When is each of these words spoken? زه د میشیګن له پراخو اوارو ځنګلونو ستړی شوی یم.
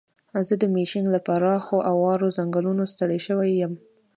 زه 0.47 0.53
د 0.61 0.63
میشیګن 0.73 1.05
له 1.13 1.19
پراخو 1.27 1.77
اوارو 1.91 2.33
ځنګلونو 2.37 2.83
ستړی 2.93 3.19
شوی 3.27 3.49
یم. 3.61 3.73